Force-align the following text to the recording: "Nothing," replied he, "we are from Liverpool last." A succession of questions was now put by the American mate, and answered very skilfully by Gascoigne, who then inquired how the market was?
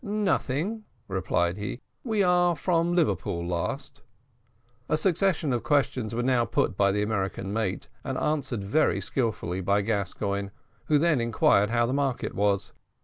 "Nothing," 0.03 0.85
replied 1.07 1.57
he, 1.57 1.79
"we 2.03 2.23
are 2.23 2.55
from 2.55 2.95
Liverpool 2.95 3.45
last." 3.45 4.01
A 4.89 4.97
succession 4.97 5.53
of 5.53 5.61
questions 5.61 6.15
was 6.15 6.25
now 6.25 6.43
put 6.43 6.75
by 6.75 6.91
the 6.91 7.03
American 7.03 7.53
mate, 7.53 7.87
and 8.03 8.17
answered 8.17 8.63
very 8.63 8.99
skilfully 8.99 9.61
by 9.61 9.81
Gascoigne, 9.83 10.49
who 10.85 10.97
then 10.97 11.21
inquired 11.21 11.69
how 11.69 11.85
the 11.85 11.93
market 11.93 12.33
was? 12.33 12.71